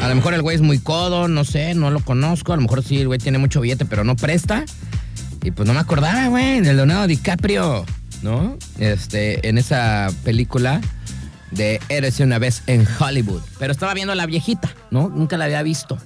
[0.00, 2.52] A lo mejor el güey es muy codo, no sé, no lo conozco.
[2.52, 4.64] A lo mejor sí, el güey tiene mucho billete, pero no presta.
[5.42, 7.86] Y pues no me acordaba, güey, del Leonardo DiCaprio,
[8.22, 8.58] ¿no?
[8.78, 10.80] Este, en esa película
[11.52, 13.42] de Eres una vez en Hollywood.
[13.60, 15.08] Pero estaba viendo a la viejita, ¿no?
[15.08, 15.98] Nunca la había visto.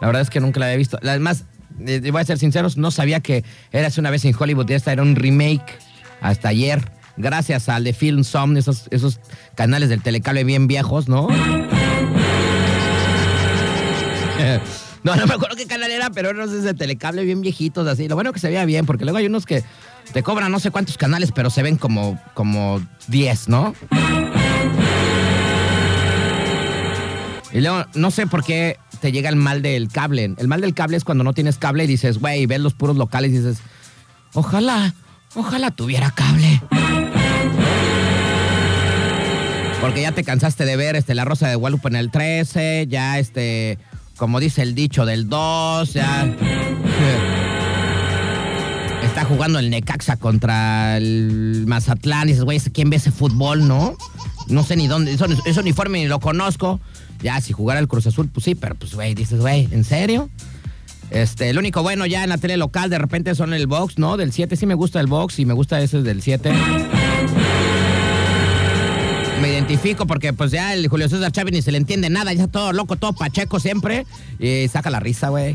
[0.00, 0.98] La verdad es que nunca la había visto.
[1.02, 1.44] Además,
[1.86, 4.92] eh, voy a ser sinceros, no sabía que Eras una vez en Hollywood y esta
[4.92, 5.78] era un remake
[6.20, 6.90] hasta ayer.
[7.16, 9.20] Gracias al de Film Som, esos, esos
[9.54, 11.28] canales del telecable bien viejos, ¿no?
[15.04, 18.06] No, no me acuerdo qué canal era, pero eran esos de telecable bien viejitos, así.
[18.06, 19.64] Lo bueno que se veía bien, porque luego hay unos que
[20.12, 23.74] te cobran no sé cuántos canales, pero se ven como, como 10, ¿no?
[27.52, 30.32] Y luego, no sé por qué te llega el mal del cable.
[30.38, 32.96] El mal del cable es cuando no tienes cable y dices, güey, ves los puros
[32.96, 33.58] locales y dices,
[34.32, 34.94] ojalá,
[35.34, 36.62] ojalá tuviera cable.
[39.80, 43.18] Porque ya te cansaste de ver este, la Rosa de Guadalupe en el 13, ya
[43.18, 43.76] este,
[44.16, 46.24] como dice el dicho del 2, ya
[49.02, 52.28] está jugando el Necaxa contra el Mazatlán.
[52.28, 53.96] Y dices, güey, ¿quién ve ese fútbol, no?
[54.46, 56.78] No sé ni dónde, ese uniforme ni lo conozco.
[57.22, 60.28] Ya, si jugara el Cruz Azul, pues sí, pero pues, güey, dices, güey, ¿en serio?
[61.10, 64.16] Este, el único bueno ya en la tele local de repente son el box, ¿no?
[64.16, 66.50] Del 7 sí me gusta el box y me gusta ese del 7.
[69.42, 72.46] Me identifico porque pues ya el Julio César Chávez ni se le entiende nada, ya
[72.46, 74.06] todo loco, todo pacheco siempre.
[74.38, 75.54] Y saca la risa, güey.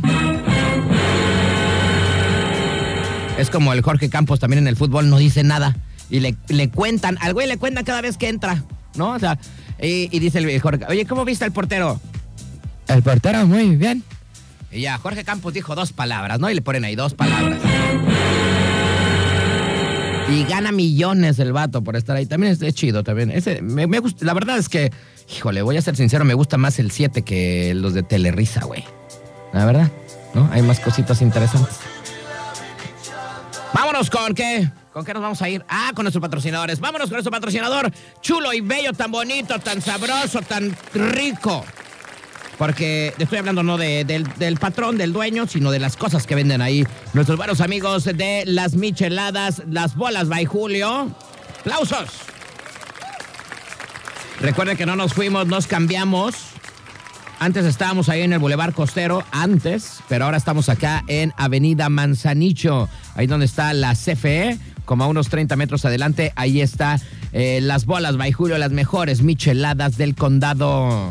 [3.37, 5.75] Es como el Jorge Campos también en el fútbol, no dice nada.
[6.09, 8.63] Y le, le cuentan, al güey le cuentan cada vez que entra,
[8.95, 9.13] ¿no?
[9.13, 9.39] O sea,
[9.81, 11.99] y, dice el Jorge, oye, ¿cómo viste al portero?
[12.87, 14.03] El portero, muy bien.
[14.71, 16.49] Y ya, Jorge Campos dijo dos palabras, ¿no?
[16.49, 17.59] Y le ponen ahí dos palabras.
[20.29, 22.25] Y gana millones el vato por estar ahí.
[22.25, 23.31] También es, chido, también.
[23.31, 24.91] Ese, me, gusta, la verdad es que,
[25.35, 28.83] híjole, voy a ser sincero, me gusta más el 7 que los de Telerisa, güey.
[29.53, 29.89] La verdad,
[30.33, 30.49] ¿no?
[30.51, 31.77] Hay más cositas interesantes.
[33.73, 34.69] Vámonos con qué.
[34.97, 35.63] ¿Con qué nos vamos a ir?
[35.69, 36.79] Ah, con nuestros patrocinadores.
[36.79, 41.63] Vámonos con nuestro patrocinador chulo y bello, tan bonito, tan sabroso, tan rico.
[42.57, 46.83] Porque estoy hablando no del, patrón, del dueño, sino de las cosas que venden ahí.
[47.13, 51.11] Nuestros buenos amigos de las micheladas, las bolas by Julio.
[51.59, 52.09] ¡Aplausos!
[54.41, 56.33] Recuerden que no nos fuimos, nos cambiamos.
[57.39, 62.89] Antes estábamos ahí en el Boulevard Costero, antes, pero ahora estamos acá en Avenida Manzanicho,
[63.13, 66.99] ahí donde está la CFE, como a unos 30 metros adelante, ahí está
[67.33, 71.09] eh, las bolas by Julio, las mejores micheladas del condado.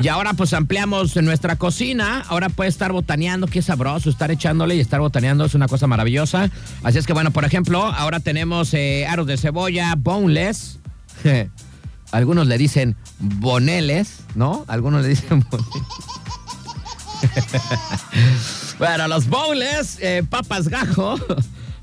[0.00, 2.24] Y ahora pues ampliamos nuestra cocina.
[2.28, 6.48] Ahora puede estar botaneando, qué sabroso estar echándole y estar botaneando es una cosa maravillosa.
[6.84, 10.78] Así es que bueno, por ejemplo, ahora tenemos eh, aros de cebolla boneless.
[12.12, 14.64] Algunos le dicen boneles, ¿no?
[14.68, 15.82] Algunos le dicen boneles.
[18.80, 21.14] Bueno, los boneless, eh, papas gajo.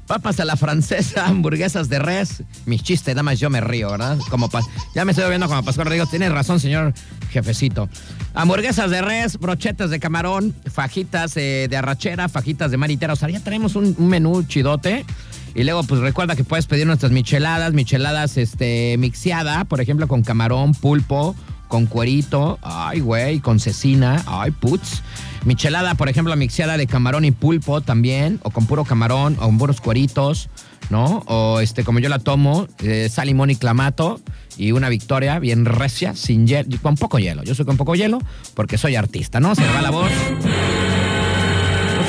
[0.07, 2.41] Papas a la francesa, hamburguesas de res.
[2.65, 4.17] Mis chistes, nada más yo me río, ¿verdad?
[4.29, 4.49] Como
[4.95, 6.93] ya me estoy viendo como Pascual Digo, Tiene razón, señor
[7.29, 7.89] jefecito.
[8.33, 13.13] Hamburguesas de res, brochetas de camarón, fajitas eh, de arrachera, fajitas de maritera.
[13.13, 15.05] O sea, ya tenemos un, menú chidote.
[15.53, 20.23] Y luego, pues recuerda que puedes pedir nuestras micheladas, micheladas este, mixeada, por ejemplo, con
[20.23, 21.35] camarón, pulpo,
[21.67, 25.01] con cuerito, ay, güey, con cecina, ay, putz.
[25.45, 29.57] Michelada, por ejemplo, mixeada de camarón y pulpo también, o con puro camarón, o con
[29.57, 30.49] puros cueritos,
[30.89, 31.23] ¿no?
[31.27, 34.19] O este, como yo la tomo, eh, sal, limón y clamato,
[34.57, 37.43] y una victoria bien recia, sin hielo, con poco hielo.
[37.43, 38.19] Yo soy con poco hielo
[38.55, 39.55] porque soy artista, ¿no?
[39.55, 40.11] Se me va la voz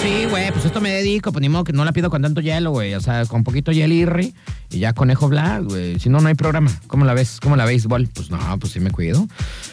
[0.03, 2.41] sí, güey, pues esto me dedico, pues ni modo que no la pido con tanto
[2.41, 2.95] hielo, güey.
[2.95, 4.35] O sea, con poquito hielirri y
[4.71, 5.99] ya conejo black, güey.
[5.99, 6.71] Si no, no hay programa.
[6.87, 7.39] ¿Cómo la ves?
[7.41, 8.09] ¿Cómo la béisbol?
[8.09, 9.27] Pues no, pues sí me cuido.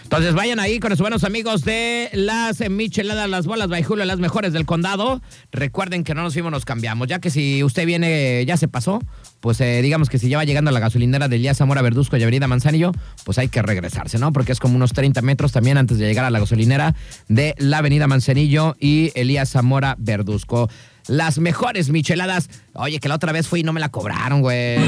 [0.04, 4.54] Entonces vayan ahí con los buenos amigos de las micheladas, las bolas Julio, las mejores
[4.54, 5.22] del condado.
[5.52, 7.08] Recuerden que no nos fuimos, nos cambiamos.
[7.08, 9.02] Ya que si usted viene, ya se pasó,
[9.42, 12.18] pues eh, digamos que si ya va llegando a la gasolinera de Elías Zamora Verduzco
[12.18, 12.92] y Avenida Manzanillo,
[13.26, 14.32] pues hay que regresarse, ¿no?
[14.32, 16.96] Porque es como unos 30 metros también antes de llegar a la gasolinera
[17.28, 20.70] de la Avenida Manzanillo y Elías Zamora Verduzco.
[21.08, 22.50] Las mejores micheladas.
[22.74, 24.80] Oye, que la otra vez fui y no me la cobraron, güey.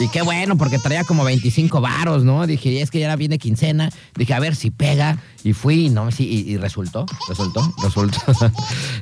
[0.00, 2.46] Y qué bueno, porque traía como 25 varos, ¿no?
[2.46, 3.90] Dije, es que ya de quincena.
[4.16, 5.18] Dije, a ver si pega.
[5.44, 8.18] Y fui, no, sí, y, resultó, resultó, resultó.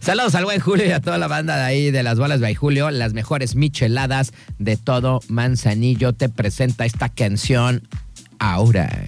[0.01, 2.55] Saludos al buen Julio y a toda la banda de ahí de las bolas de
[2.55, 2.91] Julio.
[2.91, 7.89] Las mejores micheladas de todo Manzanillo te presenta esta canción
[8.39, 9.07] ahora.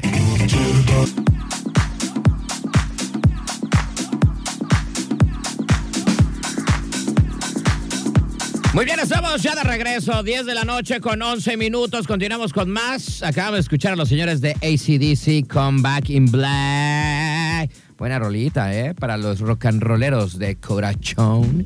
[8.75, 12.09] Muy bien, estamos ya de regreso, 10 de la noche con 11 minutos.
[12.09, 13.23] Continuamos con más.
[13.23, 17.71] Acabamos de escuchar a los señores de ACDC Come Back in Black.
[17.97, 18.93] Buena rolita, ¿eh?
[18.93, 21.65] Para los rock and rolleros de Corazón.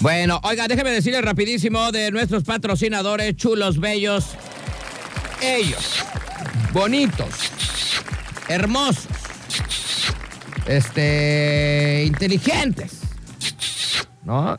[0.00, 4.30] Bueno, oiga, déjeme decirle rapidísimo de nuestros patrocinadores chulos, bellos.
[5.42, 6.02] Ellos,
[6.72, 7.34] bonitos,
[8.48, 9.08] hermosos,
[10.66, 13.05] este, inteligentes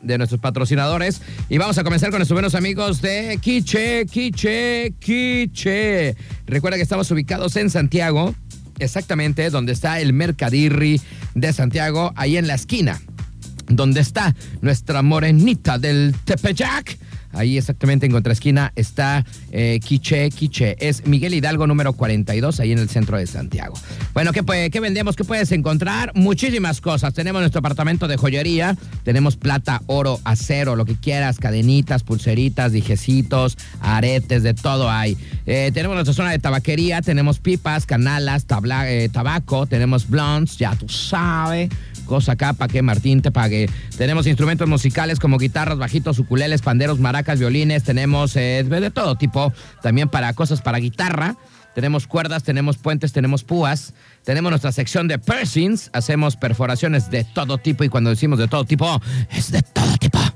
[0.02, 1.22] De nuestros patrocinadores.
[1.50, 6.16] Y vamos a comenzar con nuestros buenos amigos de Quiche, Quiche, Quiche.
[6.46, 8.34] Recuerda que estamos ubicados en Santiago,
[8.80, 11.02] exactamente donde está el Mercadirri
[11.36, 13.02] de Santiago, ahí en la esquina,
[13.68, 16.98] donde está nuestra morenita del Tepeyac
[17.38, 20.76] Ahí exactamente en contraesquina está eh, Quiche Quiche.
[20.80, 23.76] Es Miguel Hidalgo número 42, ahí en el centro de Santiago.
[24.14, 25.16] Bueno, ¿qué, ¿qué vendemos?
[25.16, 26.12] ¿Qué puedes encontrar?
[26.16, 27.14] Muchísimas cosas.
[27.14, 28.76] Tenemos nuestro apartamento de joyería.
[29.04, 35.18] Tenemos plata, oro, acero, lo que quieras, cadenitas, pulseritas, dijecitos, aretes, de todo hay.
[35.46, 37.02] Eh, tenemos nuestra zona de tabaquería.
[37.02, 38.46] Tenemos pipas, canalas,
[38.86, 39.68] eh, tabaco.
[39.68, 41.70] Tenemos blondes, ya tú sabes
[42.08, 43.70] cosa acá para que Martín te pague.
[43.98, 47.84] Tenemos instrumentos musicales como guitarras, bajitos, ukuleles, panderos, maracas, violines.
[47.84, 49.54] Tenemos eh, de todo tipo.
[49.82, 51.36] También para cosas para guitarra.
[51.76, 53.94] Tenemos cuerdas, tenemos puentes, tenemos púas.
[54.24, 55.92] Tenemos nuestra sección de piercings.
[55.94, 57.84] Hacemos perforaciones de todo tipo.
[57.84, 60.27] Y cuando decimos de todo tipo, es de todo tipo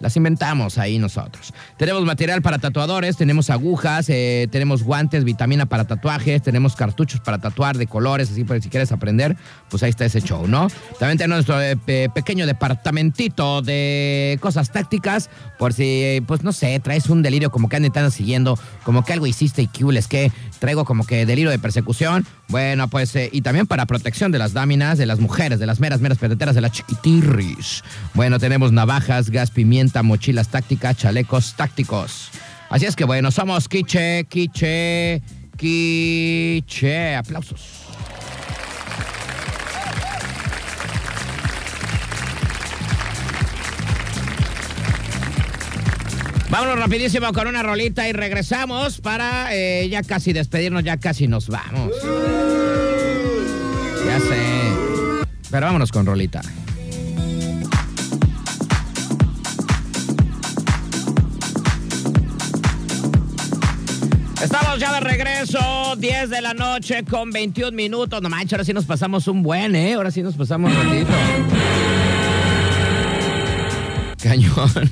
[0.00, 1.52] las inventamos ahí nosotros.
[1.76, 7.38] Tenemos material para tatuadores, tenemos agujas, eh, tenemos guantes, vitamina para tatuajes, tenemos cartuchos para
[7.38, 9.36] tatuar de colores, así por si quieres aprender,
[9.68, 10.68] pues ahí está ese show, ¿no?
[10.98, 17.08] También tenemos nuestro eh, pequeño departamentito de cosas tácticas, por si, pues no sé, traes
[17.08, 20.84] un delirio como que andan siguiendo, como que algo hiciste y que es que traigo
[20.84, 22.26] como que delirio de persecución.
[22.50, 25.78] Bueno, pues, eh, y también para protección de las dáminas, de las mujeres, de las
[25.78, 27.84] meras, meras peteteras, de las chiquitirris.
[28.12, 32.30] Bueno, tenemos navajas, gas, pimienta mochilas tácticas, chalecos tácticos.
[32.68, 35.22] Así es que bueno, somos Quiche, Quiche,
[35.56, 37.14] Quiche.
[37.14, 37.80] Aplausos.
[46.50, 51.46] Vámonos rapidísimo con una rolita y regresamos para eh, ya casi despedirnos, ya casi nos
[51.46, 51.92] vamos.
[55.50, 56.40] Pero vámonos con rolita.
[64.42, 68.22] Estamos ya de regreso, 10 de la noche con 21 minutos.
[68.22, 69.94] No manches, ahora sí nos pasamos un buen, ¿eh?
[69.94, 71.12] Ahora sí nos pasamos un ratito.
[74.22, 74.90] Cañón.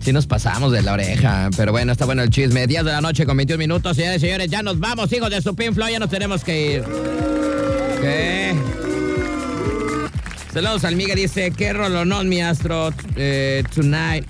[0.00, 2.66] Sí nos pasamos de la oreja, pero bueno, está bueno el chisme.
[2.66, 3.96] 10 de la noche con 21 minutos.
[3.96, 6.84] Señores y señores, ya nos vamos, hijos de su pinflo, ya nos tenemos que ir.
[8.00, 8.87] ¿Qué?
[10.60, 12.92] Saludos al Miguel, dice, ¿qué rolonón, mi astro?
[13.14, 14.26] Eh, tonight.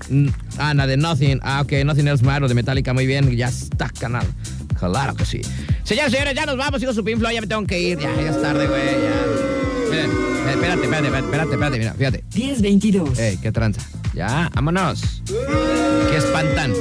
[0.59, 1.39] Ana de Nothing.
[1.41, 3.35] Ah, ok, Nothing Else Matters de Metallica, muy bien.
[3.35, 4.27] Ya está, canal.
[4.77, 5.41] Claro que sí.
[5.83, 7.97] Señores, señores, ya nos vamos, sigo su pinflow, ya me tengo que ir.
[7.97, 9.89] Ya, ya es tarde, güey, ya.
[9.89, 12.23] Miren, eh, espérate, espérate, espérate, espérate, mira, fíjate.
[12.29, 13.17] 10.22.
[13.17, 13.81] Ey, qué tranza.
[14.13, 15.23] Ya, vámonos.
[15.25, 16.73] Qué espantan.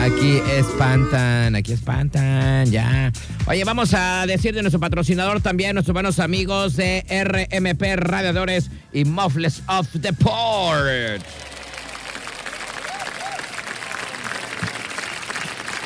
[0.00, 3.10] Aquí espantan, aquí espantan, ya.
[3.46, 9.04] Oye, vamos a decir de nuestro patrocinador también, nuestros buenos amigos de RMP Radiadores y
[9.04, 11.22] Muffles of the Port.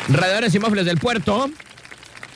[0.08, 1.48] Radiadores y Muffles del Puerto,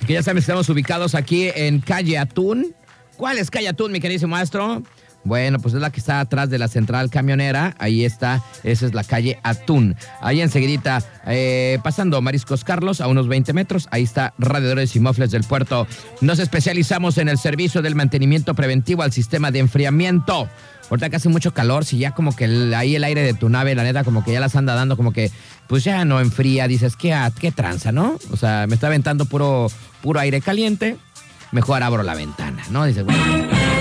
[0.07, 2.75] que ya saben, estamos ubicados aquí en Calle Atún.
[3.17, 4.85] ¿Cuál es Calle Atún, mi queridísimo maestro?
[5.25, 7.75] Bueno, pues es la que está atrás de la central camionera.
[7.79, 9.97] Ahí está, esa es la calle Atún.
[10.21, 15.31] Ahí enseguidita, eh, pasando Mariscos Carlos a unos 20 metros, ahí está Radiadores y Mofles
[15.31, 15.87] del Puerto.
[16.21, 20.49] Nos especializamos en el servicio del mantenimiento preventivo al sistema de enfriamiento.
[20.91, 22.45] Ahorita que hace mucho calor, si ya como que
[22.77, 25.13] ahí el aire de tu nave, la neta, como que ya las anda dando, como
[25.13, 25.31] que
[25.67, 28.19] pues ya no enfría, dices, qué, qué tranza, ¿no?
[28.31, 29.69] O sea, me está aventando puro,
[30.03, 30.99] puro aire caliente,
[31.53, 32.85] mejor abro la ventana, ¿no?
[32.85, 33.74] Dices, bueno.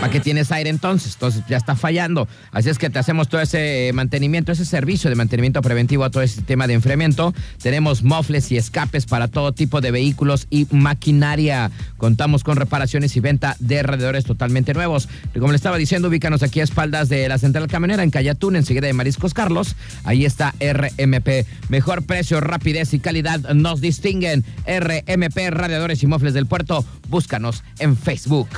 [0.00, 1.12] ¿Para qué tienes aire entonces?
[1.12, 2.26] Entonces ya está fallando.
[2.52, 6.10] Así es que te hacemos todo ese eh, mantenimiento, ese servicio de mantenimiento preventivo a
[6.10, 7.34] todo ese sistema de enfriamiento.
[7.62, 11.70] Tenemos mofles y escapes para todo tipo de vehículos y maquinaria.
[11.98, 15.06] Contamos con reparaciones y venta de alrededores totalmente nuevos.
[15.34, 18.86] Como le estaba diciendo, ubícanos aquí a espaldas de la central camionera en Cayatún, enseguida
[18.86, 19.76] de Mariscos Carlos.
[20.04, 21.46] Ahí está RMP.
[21.68, 24.46] Mejor precio, rapidez y calidad nos distinguen.
[24.66, 26.86] RMP Radiadores y Mofles del Puerto.
[27.10, 28.48] Búscanos en Facebook.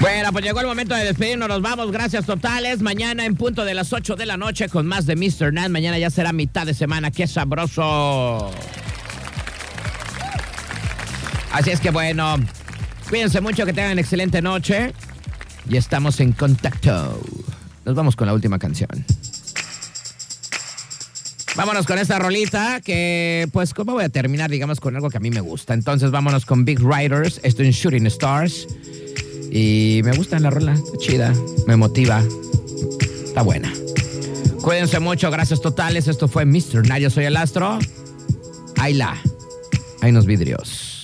[0.00, 1.48] Bueno, pues llegó el momento de despedirnos.
[1.48, 1.90] Nos vamos.
[1.90, 2.82] Gracias totales.
[2.82, 5.52] Mañana en punto de las 8 de la noche con más de Mr.
[5.52, 5.72] Nan.
[5.72, 7.10] Mañana ya será mitad de semana.
[7.10, 8.52] ¡Qué sabroso!
[11.52, 12.36] Así es que bueno,
[13.08, 14.92] cuídense mucho, que tengan excelente noche.
[15.68, 17.20] Y estamos en contacto.
[17.84, 18.90] Nos vamos con la última canción.
[21.56, 24.48] Vámonos con esta rolita que, pues, ¿cómo voy a terminar?
[24.48, 25.74] Digamos, con algo que a mí me gusta.
[25.74, 27.40] Entonces, vámonos con Big Riders.
[27.42, 28.68] Esto en Shooting Stars.
[29.50, 31.32] Y me gusta la rola, está chida,
[31.66, 32.22] me motiva,
[33.24, 33.72] está buena.
[34.62, 36.08] Cuídense mucho, gracias totales.
[36.08, 36.86] Esto fue Mr.
[36.86, 37.78] Nayo, soy el astro.
[38.76, 39.16] Ayla,
[40.00, 40.97] hay unos vidrios.